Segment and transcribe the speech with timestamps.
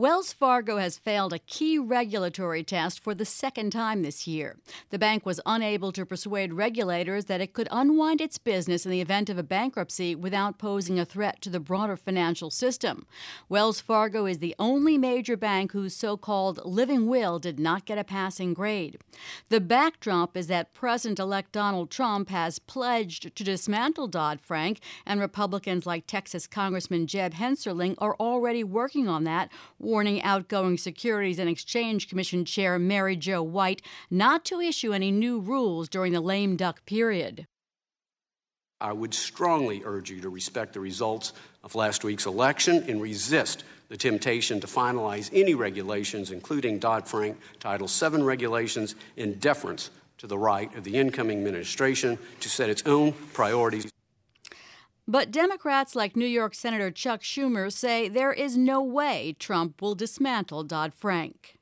[0.00, 4.56] Wells Fargo has failed a key regulatory test for the second time this year.
[4.88, 9.02] The bank was unable to persuade regulators that it could unwind its business in the
[9.02, 13.06] event of a bankruptcy without posing a threat to the broader financial system.
[13.50, 17.98] Wells Fargo is the only major bank whose so called living will did not get
[17.98, 18.96] a passing grade.
[19.50, 25.20] The backdrop is that President elect Donald Trump has pledged to dismantle Dodd Frank, and
[25.20, 29.50] Republicans like Texas Congressman Jeb Hensarling are already working on that
[29.90, 35.40] warning outgoing Securities and Exchange Commission Chair Mary Jo White not to issue any new
[35.40, 37.44] rules during the lame duck period.
[38.80, 41.32] I would strongly urge you to respect the results
[41.64, 47.36] of last week's election and resist the temptation to finalize any regulations, including Dodd Frank
[47.58, 52.84] Title VII regulations, in deference to the right of the incoming administration to set its
[52.86, 53.90] own priorities.
[55.10, 59.96] But Democrats like New York Senator Chuck Schumer say there is no way Trump will
[59.96, 61.58] dismantle Dodd Frank.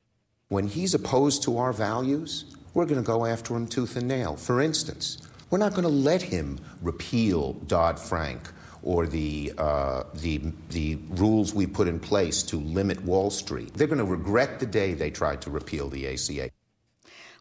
[0.49, 4.35] When he's opposed to our values, we're going to go after him tooth and nail.
[4.35, 8.51] For instance, we're not going to let him repeal Dodd Frank
[8.83, 13.73] or the, uh, the, the rules we put in place to limit Wall Street.
[13.73, 16.51] They're going to regret the day they tried to repeal the ACA.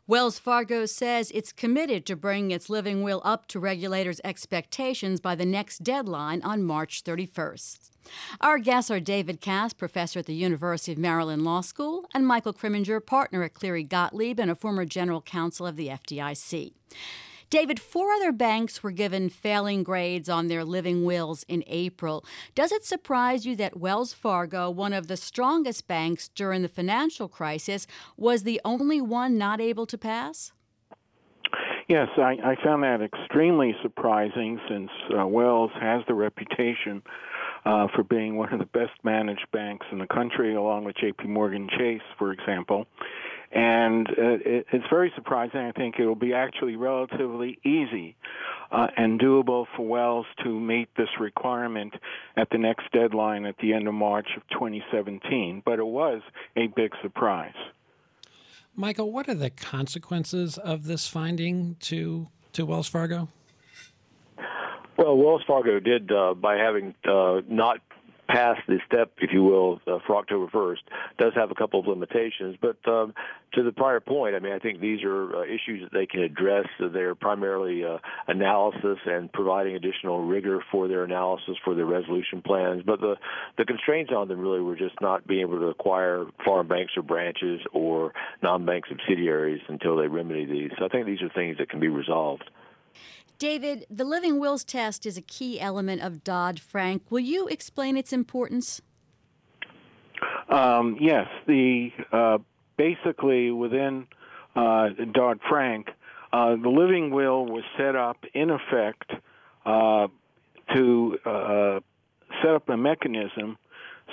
[0.09, 5.35] Wells Fargo says it's committed to bringing its living will up to regulators' expectations by
[5.35, 7.91] the next deadline on March 31st.
[8.41, 12.55] Our guests are David Kass, professor at the University of Maryland Law School, and Michael
[12.55, 16.73] Krimminger, partner at Cleary Gottlieb and a former general counsel of the FDIC.
[17.51, 22.23] David, four other banks were given failing grades on their living wills in April.
[22.55, 27.27] Does it surprise you that Wells Fargo, one of the strongest banks during the financial
[27.27, 27.87] crisis,
[28.19, 30.53] was the only one not able to pass?
[31.89, 37.03] Yes, I, I found that extremely surprising since uh, Wells has the reputation
[37.65, 41.29] uh, for being one of the best managed banks in the country, along with J.P.
[41.29, 42.87] Morgan Chase, for example
[43.53, 44.13] and uh,
[44.45, 45.61] it, it's very surprising.
[45.61, 48.17] I think it will be actually relatively easy
[48.71, 51.95] uh, and doable for Wells to meet this requirement
[52.37, 55.63] at the next deadline at the end of March of 2017.
[55.65, 56.21] But it was
[56.57, 57.55] a big surprise.
[58.75, 63.29] Michael, what are the consequences of this finding to to Wells Fargo?
[64.97, 67.81] Well, Wells Fargo did uh, by having uh, not
[68.29, 70.81] past the step, if you will, uh, for October 1st,
[71.19, 72.57] does have a couple of limitations.
[72.61, 73.15] But um,
[73.55, 76.21] to the prior point, I mean, I think these are uh, issues that they can
[76.21, 76.67] address.
[76.79, 82.83] They're primarily uh, analysis and providing additional rigor for their analysis for their resolution plans.
[82.85, 83.17] But the
[83.57, 87.03] the constraints on them really were just not being able to acquire foreign banks or
[87.03, 88.13] branches or
[88.43, 90.71] non-bank subsidiaries until they remedy these.
[90.79, 92.45] So I think these are things that can be resolved.
[93.39, 97.03] David, the living wills test is a key element of Dodd Frank.
[97.09, 98.83] Will you explain its importance?
[100.49, 102.39] Um, yes, the uh,
[102.77, 104.09] basically within
[104.57, 105.89] uh, Dodd Frank,
[106.33, 109.13] uh, the living will was set up in effect
[109.65, 110.09] uh,
[110.75, 111.81] to uh,
[112.43, 113.57] set up a mechanism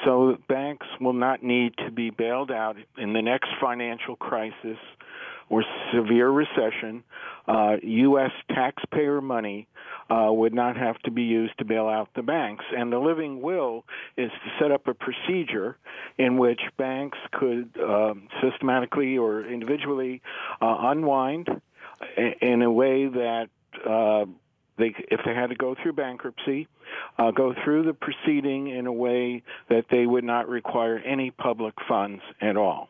[0.04, 4.78] so that banks will not need to be bailed out in the next financial crisis
[5.50, 5.64] or
[5.94, 7.04] severe recession,
[7.48, 8.32] uh, U.S.
[8.50, 9.68] taxpayer money
[10.10, 12.66] uh, would not have to be used to bail out the banks.
[12.76, 13.86] And the living will
[14.18, 15.78] is to set up a procedure
[16.18, 20.22] in which banks could um, systematically or individually
[20.62, 21.50] uh, unwind
[22.42, 23.50] in a way that
[23.88, 24.26] uh,
[24.78, 26.68] they, if they had to go through bankruptcy,
[27.18, 31.74] uh, go through the proceeding in a way that they would not require any public
[31.88, 32.90] funds at all.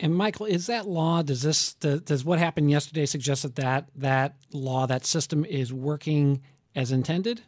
[0.00, 1.22] And Michael, is that law?
[1.22, 6.40] Does this does what happened yesterday suggest that that, that law, that system, is working
[6.74, 7.42] as intended?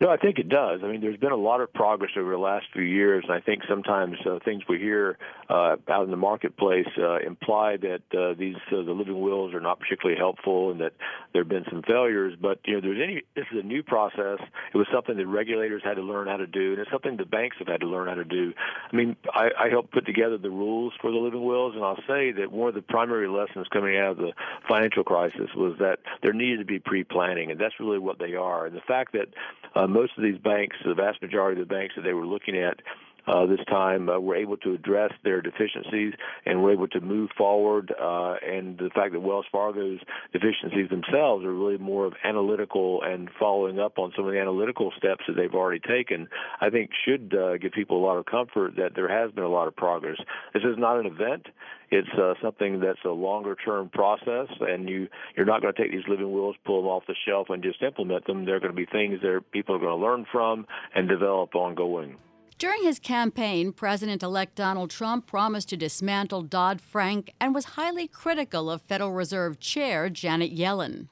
[0.00, 0.80] No, I think it does.
[0.82, 3.40] I mean, there's been a lot of progress over the last few years, and I
[3.40, 5.18] think sometimes uh, things we hear
[5.50, 9.60] uh, out in the marketplace uh, imply that uh, these uh, the living wills are
[9.60, 10.94] not particularly helpful, and that
[11.34, 12.34] there have been some failures.
[12.40, 14.38] But you know, there's any this is a new process.
[14.72, 17.26] It was something that regulators had to learn how to do, and it's something the
[17.26, 18.54] banks have had to learn how to do.
[18.90, 22.02] I mean, I, I helped put together the rules for the living wills, and I'll
[22.08, 24.32] say that one of the primary lessons coming out of the
[24.66, 28.64] financial crisis was that there needed to be pre-planning, and that's really what they are.
[28.64, 29.28] And the fact that
[29.74, 32.56] uh, most of these banks, the vast majority of the banks that they were looking
[32.56, 32.80] at,
[33.26, 36.14] uh, this time uh, were able to address their deficiencies
[36.46, 37.92] and were able to move forward.
[37.92, 40.00] Uh, and the fact that Wells Fargo's
[40.32, 44.92] deficiencies themselves are really more of analytical and following up on some of the analytical
[44.96, 46.28] steps that they've already taken,
[46.60, 49.48] I think should uh, give people a lot of comfort that there has been a
[49.48, 50.16] lot of progress.
[50.54, 51.46] This is not an event.
[51.90, 55.90] It's uh, something that's a longer term process, and you you're not going to take
[55.90, 58.44] these living wills, pull them off the shelf, and just implement them.
[58.44, 62.16] They're going to be things that people are going to learn from and develop ongoing.
[62.60, 68.06] During his campaign, President elect Donald Trump promised to dismantle Dodd Frank and was highly
[68.06, 71.08] critical of Federal Reserve Chair Janet Yellen.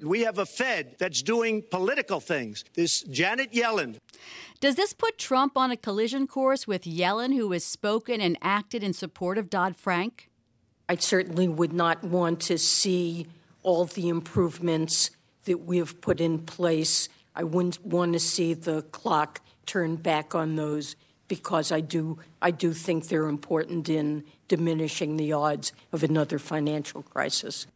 [0.00, 2.64] We have a Fed that's doing political things.
[2.72, 3.96] This Janet Yellen.
[4.58, 8.82] Does this put Trump on a collision course with Yellen, who has spoken and acted
[8.82, 10.30] in support of Dodd Frank?
[10.88, 13.26] I certainly would not want to see
[13.62, 15.10] all the improvements
[15.44, 17.10] that we have put in place.
[17.38, 20.96] I wouldn't want to see the clock turn back on those
[21.28, 27.02] because I do I do think they're important in diminishing the odds of another financial
[27.02, 27.68] crisis.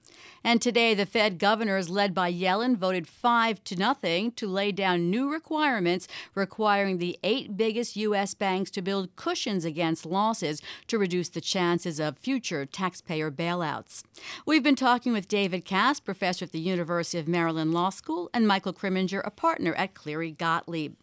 [0.44, 5.10] And today, the Fed governors, led by Yellen, voted five to nothing to lay down
[5.10, 8.34] new requirements requiring the eight biggest U.S.
[8.34, 14.02] banks to build cushions against losses to reduce the chances of future taxpayer bailouts.
[14.44, 18.48] We've been talking with David Kass, professor at the University of Maryland Law School, and
[18.48, 20.94] Michael Krimminger, a partner at Cleary Gottlieb.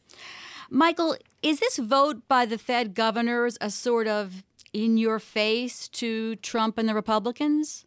[0.69, 4.44] Michael, is this vote by the Fed governors a sort of
[4.74, 7.86] in your face to Trump and the Republicans?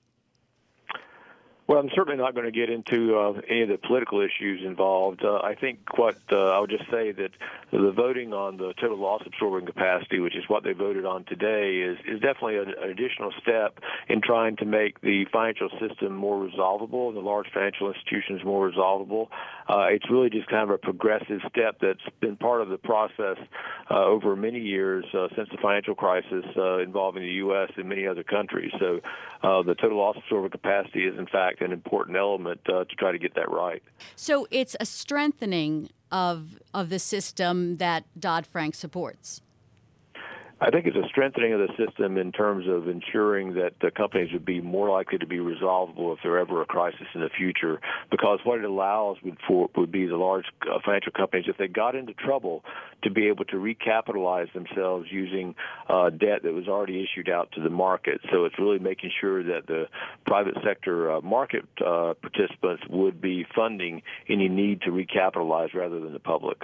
[1.73, 5.25] Well, I'm certainly not going to get into uh, any of the political issues involved.
[5.25, 7.31] Uh, I think what uh, I would just say that
[7.71, 11.79] the voting on the total loss absorbing capacity, which is what they voted on today,
[11.79, 13.79] is is definitely an, an additional step
[14.11, 18.67] in trying to make the financial system more resolvable and the large financial institutions more
[18.67, 19.31] resolvable.
[19.67, 23.39] Uh, it's really just kind of a progressive step that's been part of the process
[23.91, 26.45] uh, over many years uh, since the financial crisis
[26.83, 27.71] involving the U.S.
[27.79, 28.73] and many other countries.
[28.79, 29.01] So
[29.43, 33.19] the total loss absorbing capacity is, in fact, an important element uh, to try to
[33.19, 33.83] get that right.
[34.17, 39.42] So it's a strengthening of of the system that Dodd Frank supports.
[40.63, 44.33] I think it's a strengthening of the system in terms of ensuring that the companies
[44.33, 47.81] would be more likely to be resolvable if there ever a crisis in the future.
[48.13, 51.67] Because what it allows would for would be the large uh, financial companies, if they
[51.67, 52.63] got into trouble,
[53.03, 55.57] to be able to recapitalize themselves using
[55.89, 58.21] uh, debt that was already issued out to the market.
[58.31, 59.87] So it's really making sure that the
[60.27, 66.13] private sector uh, market uh, participants would be funding any need to recapitalize rather than
[66.13, 66.59] the public.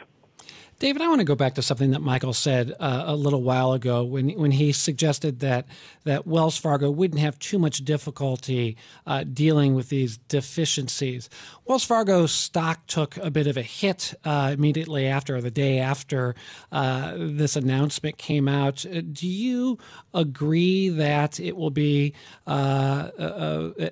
[0.79, 3.73] David, I want to go back to something that Michael said uh, a little while
[3.73, 5.67] ago when when he suggested that
[6.05, 11.29] that Wells Fargo wouldn't have too much difficulty uh, dealing with these deficiencies.
[11.65, 15.81] Wells Fargo's stock took a bit of a hit uh, immediately after, or the day
[15.81, 16.37] after
[16.71, 18.87] uh, this announcement came out.
[18.87, 19.79] Uh, do you
[20.15, 22.15] agree that it will be
[22.47, 23.11] uh,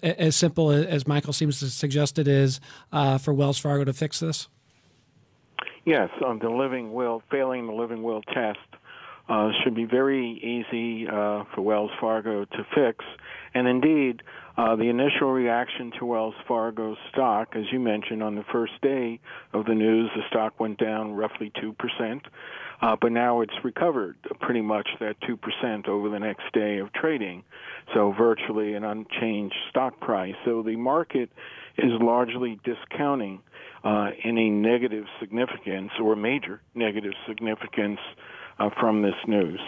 [0.04, 2.60] as simple as Michael seems to suggest it is
[2.92, 4.46] for Wells Fargo to fix this?
[5.86, 8.58] Yes, on the living will, failing the living will test
[9.28, 13.04] uh, should be very easy uh, for Wells Fargo to fix.
[13.54, 14.22] And indeed,
[14.58, 19.20] uh, the initial reaction to Wells Fargo stock, as you mentioned, on the first day
[19.52, 22.20] of the news, the stock went down roughly 2%,
[22.82, 27.44] uh, but now it's recovered pretty much that 2% over the next day of trading.
[27.94, 30.34] So virtually an unchanged stock price.
[30.44, 31.30] So the market
[31.78, 33.40] is largely discounting
[33.84, 38.00] uh, any negative significance or major negative significance
[38.58, 39.60] uh, from this news.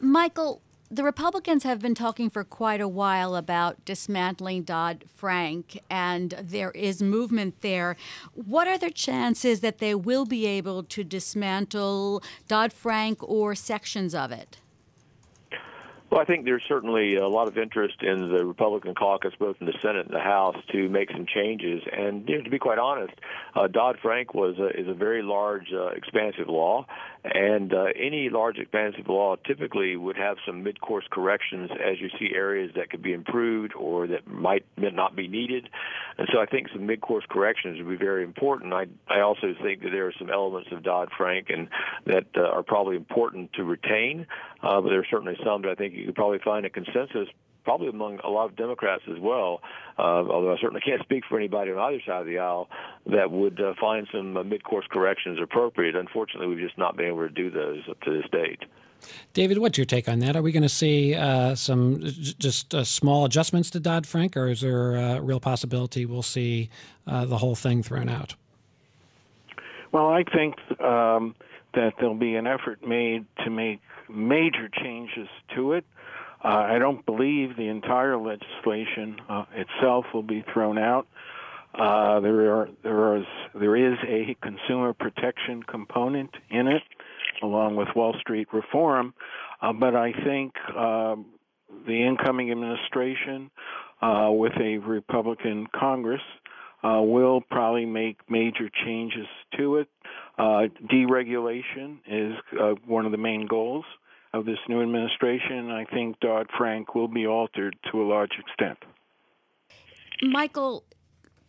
[0.00, 0.60] Michael,
[0.90, 6.70] the Republicans have been talking for quite a while about dismantling Dodd Frank, and there
[6.72, 7.96] is movement there.
[8.34, 14.14] What are the chances that they will be able to dismantle Dodd Frank or sections
[14.14, 14.58] of it?
[16.16, 19.66] Well, I think there's certainly a lot of interest in the Republican caucus, both in
[19.66, 21.82] the Senate and the House, to make some changes.
[21.92, 23.12] And you know, to be quite honest,
[23.54, 26.86] uh, Dodd Frank was a, is a very large, uh, expansive law,
[27.22, 32.34] and uh, any large, expansive law typically would have some mid-course corrections as you see
[32.34, 35.68] areas that could be improved or that might not be needed.
[36.16, 38.72] And so I think some mid-course corrections would be very important.
[38.72, 41.68] I I also think that there are some elements of Dodd Frank and
[42.06, 44.26] that uh, are probably important to retain,
[44.62, 47.28] uh, but there are certainly some that I think you could probably find a consensus
[47.66, 49.60] probably among a lot of Democrats as well,
[49.98, 52.68] uh, although I certainly can't speak for anybody on either side of the aisle,
[53.06, 55.96] that would uh, find some uh, mid-course corrections appropriate.
[55.96, 58.60] Unfortunately, we've just not been able to do those up to this date.
[59.34, 60.36] David, what's your take on that?
[60.36, 64.46] Are we going to see uh, some just uh, small adjustments to Dodd Frank, or
[64.46, 66.70] is there a real possibility we'll see
[67.06, 68.36] uh, the whole thing thrown out?
[69.92, 71.34] Well, I think um,
[71.76, 75.84] that there'll be an effort made to make major changes to it.
[76.44, 81.06] Uh, I don't believe the entire legislation uh, itself will be thrown out.
[81.74, 86.82] Uh, there are there is there is a consumer protection component in it,
[87.42, 89.12] along with Wall Street reform.
[89.60, 91.26] Uh, but I think um,
[91.86, 93.50] the incoming administration,
[94.00, 96.22] uh, with a Republican Congress,
[96.82, 99.26] uh, will probably make major changes
[99.58, 99.88] to it.
[100.38, 103.84] Uh, deregulation is uh, one of the main goals
[104.34, 105.70] of this new administration.
[105.70, 108.78] I think Dodd Frank will be altered to a large extent.
[110.22, 110.84] Michael,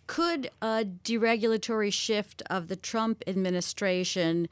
[0.07, 4.47] could a deregulatory shift of the Trump administration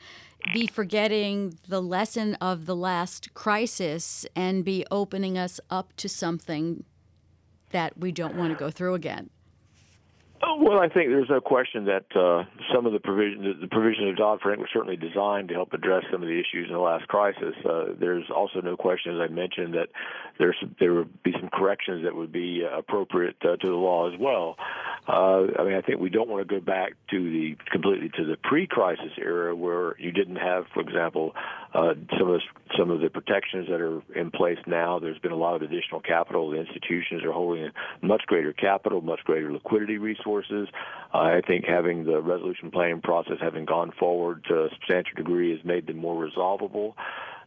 [0.54, 6.84] be forgetting the lesson of the last crisis and be opening us up to something
[7.72, 9.30] that we don't want to go through again?
[10.58, 14.16] Well, I think there's no question that uh, some of the provision, the provision of
[14.16, 17.08] Dodd Frank was certainly designed to help address some of the issues in the last
[17.10, 17.54] crisis.
[17.68, 19.90] Uh, there's also no question, as I mentioned, that
[20.40, 24.18] there's there would be some corrections that would be appropriate uh, to the law as
[24.20, 24.56] well.
[25.08, 28.26] Uh, I mean, I think we don't want to go back to the completely to
[28.26, 31.34] the pre-crisis era where you didn't have, for example,
[31.76, 32.42] uh, some of the,
[32.78, 35.00] some of the protections that are in place now.
[35.00, 36.50] There's been a lot of additional capital.
[36.50, 37.70] The institutions are holding
[38.02, 40.70] much greater capital, much greater liquidity resources.
[41.14, 45.52] Uh, I think having the resolution planning process having gone forward to a substantial degree
[45.56, 46.96] has made them more resolvable.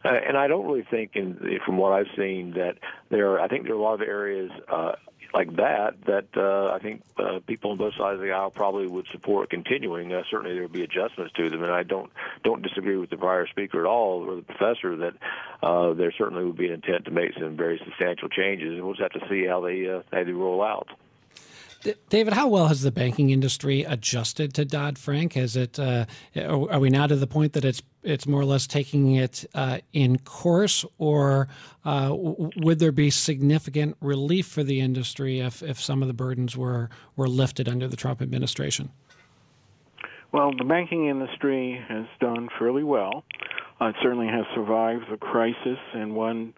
[0.05, 2.75] Uh, and I don't really think, in, from what I've seen, that
[3.09, 3.31] there.
[3.31, 4.93] Are, I think there are a lot of areas uh,
[5.33, 8.87] like that that uh, I think uh, people on both sides of the aisle probably
[8.87, 10.13] would support continuing.
[10.13, 12.11] Uh, certainly, there would be adjustments to them, and I don't
[12.43, 15.13] don't disagree with the prior speaker at all or the professor that
[15.61, 18.95] uh, there certainly would be an intent to make some very substantial changes, and we'll
[18.95, 20.87] just have to see how they uh, how they roll out.
[22.09, 25.33] David, how well has the banking industry adjusted to Dodd Frank?
[25.33, 25.79] Has it?
[25.79, 26.05] Uh,
[26.35, 29.79] are we now to the point that it's it's more or less taking it uh,
[29.93, 31.47] in course, or
[31.85, 36.57] uh, would there be significant relief for the industry if, if some of the burdens
[36.57, 38.91] were were lifted under the Trump administration?
[40.31, 43.23] Well, the banking industry has done fairly well.
[43.81, 46.53] Uh, it certainly has survived the crisis, and one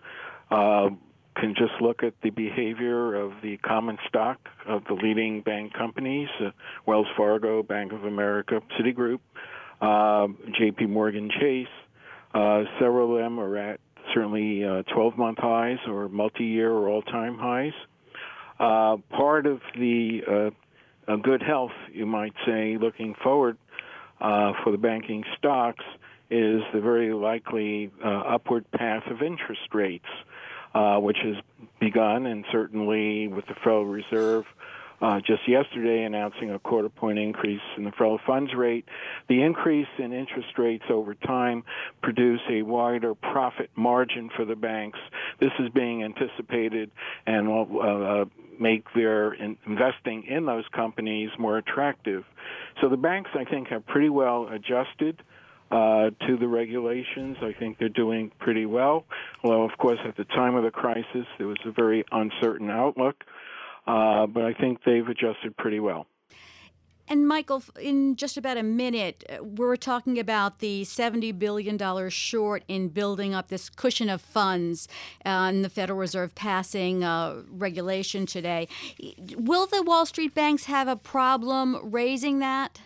[0.49, 0.89] uh,
[1.35, 6.29] can just look at the behavior of the common stock of the leading bank companies
[6.41, 6.51] uh,
[6.85, 9.19] Wells Fargo, Bank of America, Citigroup,
[9.81, 10.27] uh,
[10.59, 11.67] JP Morgan Chase.
[12.33, 13.79] Uh, several of them are at
[14.13, 17.73] certainly 12 month highs or multi year or all time highs.
[18.59, 20.51] Uh, part of the
[21.07, 23.57] uh, good health, you might say, looking forward
[24.19, 25.83] uh, for the banking stocks
[26.29, 30.05] is the very likely upward path of interest rates
[30.73, 31.35] uh, which has
[31.79, 34.45] begun, and certainly with the Federal Reserve
[35.01, 38.85] uh, just yesterday announcing a quarter point increase in the federal funds rate.
[39.29, 41.63] The increase in interest rates over time
[42.03, 44.99] produce a wider profit margin for the banks.
[45.39, 46.91] This is being anticipated
[47.25, 48.25] and will uh,
[48.59, 52.23] make their in investing in those companies more attractive.
[52.79, 55.23] So the banks, I think, have pretty well adjusted
[55.71, 57.37] uh, to the regulations.
[57.41, 59.05] I think they're doing pretty well.
[59.43, 63.23] Although, of course, at the time of the crisis, there was a very uncertain outlook.
[63.87, 66.05] Uh, but I think they've adjusted pretty well.
[67.07, 72.63] And Michael, in just about a minute, uh, we're talking about the $70 billion short
[72.69, 74.87] in building up this cushion of funds
[75.25, 78.69] uh, and the Federal Reserve passing uh, regulation today.
[79.35, 82.79] Will the Wall Street banks have a problem raising that?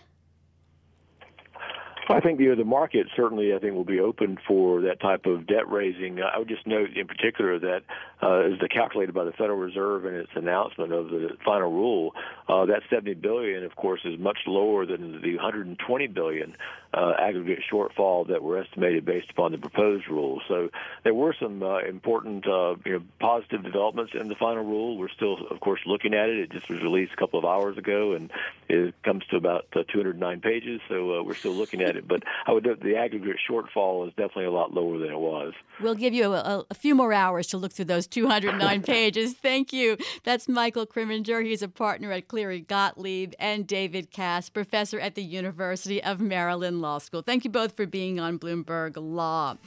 [2.07, 5.25] I think you know, the market certainly, I think, will be open for that type
[5.25, 6.21] of debt raising.
[6.21, 7.81] I would just note in particular that,
[8.21, 12.13] uh, as calculated by the Federal Reserve in its announcement of the final rule,
[12.47, 16.55] uh, that 70 billion, of course, is much lower than the 120 billion
[16.93, 20.41] uh, aggregate shortfall that were estimated based upon the proposed rule.
[20.47, 20.69] So
[21.03, 24.97] there were some uh, important, uh, you know, positive developments in the final rule.
[24.97, 26.39] We're still, of course, looking at it.
[26.39, 28.31] It just was released a couple of hours ago, and
[28.69, 30.79] it comes to about uh, 209 pages.
[30.87, 32.07] So uh, we're still looking at it.
[32.07, 35.53] But I would the aggregate shortfall is definitely a lot lower than it was.
[35.81, 39.33] We'll give you a, a few more hours to look through those 209 pages.
[39.33, 39.97] Thank you.
[40.23, 41.45] That's Michael Krimminger.
[41.45, 46.81] He's a partner at Cleary Gottlieb, and David Kass, professor at the University of Maryland
[46.81, 47.21] Law School.
[47.21, 49.57] Thank you both for being on Bloomberg Law.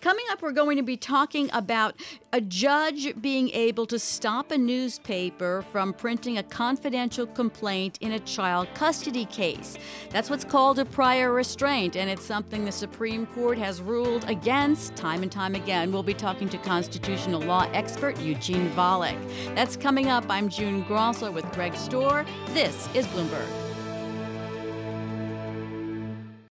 [0.00, 1.94] Coming up, we're going to be talking about
[2.32, 8.20] a judge being able to stop a newspaper from printing a confidential complaint in a
[8.20, 9.76] child custody case.
[10.10, 14.96] That's what's called a prior restraint, and it's something the Supreme Court has ruled against
[14.96, 15.92] time and time again.
[15.92, 19.54] We'll be talking to constitutional law expert Eugene Volokh.
[19.54, 20.24] That's coming up.
[20.28, 22.26] I'm June Grasso with Greg Stohr.
[22.48, 23.67] This is Bloomberg.